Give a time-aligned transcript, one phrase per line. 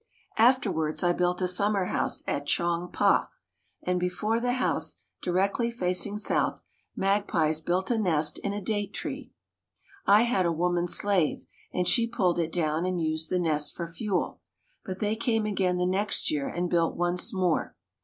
[0.39, 3.29] Afterwards I built a summer house at Chong pa,
[3.83, 6.63] and before the house, directly facing south,
[6.95, 9.31] magpies built a nest in a date tree.
[10.07, 13.85] I had a woman slave, and she pulled it down and used the nest for
[13.87, 14.41] fuel,
[14.83, 17.75] but they came again the next year and built once more.